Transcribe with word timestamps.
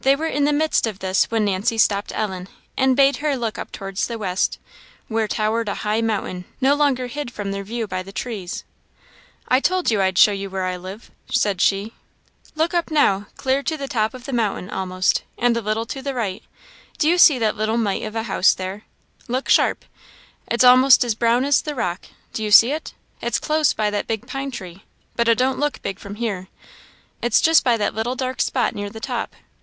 They 0.00 0.16
were 0.16 0.24
in 0.26 0.46
the 0.46 0.54
midst 0.54 0.86
of 0.86 1.00
this 1.00 1.30
when 1.30 1.44
Nancy 1.44 1.76
stopped 1.76 2.10
Ellen, 2.14 2.48
and 2.78 2.96
bade 2.96 3.16
her 3.18 3.36
look 3.36 3.58
up 3.58 3.72
towards 3.72 4.06
the 4.06 4.16
west, 4.16 4.58
where 5.06 5.28
towered 5.28 5.68
a 5.68 5.74
high 5.84 6.00
mountain, 6.00 6.46
no 6.62 6.72
longer 6.74 7.08
hid 7.08 7.30
from 7.30 7.50
their 7.52 7.62
view 7.62 7.86
by 7.86 8.02
the 8.02 8.10
trees. 8.10 8.64
"I 9.48 9.60
told 9.60 9.90
you 9.90 10.00
I'd 10.00 10.16
show 10.16 10.32
you 10.32 10.48
where 10.48 10.64
I 10.64 10.78
live," 10.78 11.10
said 11.30 11.60
she. 11.60 11.92
"Look 12.54 12.72
up 12.72 12.90
now 12.90 13.26
clear 13.36 13.62
to 13.64 13.76
the 13.76 13.86
top 13.86 14.14
of 14.14 14.24
the 14.24 14.32
mountain, 14.32 14.70
almost, 14.70 15.24
and 15.36 15.54
a 15.58 15.60
little 15.60 15.84
to 15.84 16.00
the 16.00 16.14
right 16.14 16.42
do 16.96 17.06
you 17.06 17.18
see 17.18 17.38
that 17.38 17.54
little 17.58 17.76
mite 17.76 18.02
of 18.04 18.16
a 18.16 18.22
house 18.22 18.54
there? 18.54 18.84
Look 19.28 19.46
sharp 19.50 19.84
it's 20.50 20.64
a'most 20.64 21.04
as 21.04 21.14
brown 21.14 21.44
as 21.44 21.60
the 21.60 21.74
rock 21.74 22.06
do 22.32 22.42
you 22.42 22.50
see 22.50 22.70
it? 22.72 22.94
it's 23.20 23.38
close 23.38 23.74
by 23.74 23.90
that 23.90 24.06
big 24.06 24.26
pine 24.26 24.50
tree, 24.50 24.84
but 25.16 25.28
it 25.28 25.36
don't 25.36 25.58
look 25.60 25.82
big 25.82 25.98
from 25.98 26.14
here 26.14 26.48
it's 27.20 27.42
just 27.42 27.62
by 27.62 27.76
that 27.76 27.94
little 27.94 28.14
dark 28.16 28.40
spot 28.40 28.74
near 28.74 28.88
the 28.88 29.00
top." 29.00 29.36